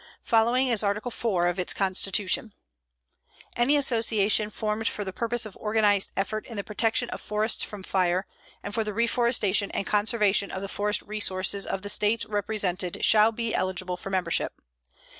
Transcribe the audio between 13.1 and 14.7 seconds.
be eligible for membership.